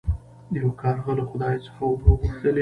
[0.59, 2.59] یو کارغه له خدای څخه اوبه وغوښتلې.